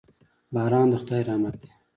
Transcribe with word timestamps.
باران 0.53 0.87
د 0.91 0.93
خداي 1.01 1.21
رحمت 1.29 1.55
دي. 1.61 1.69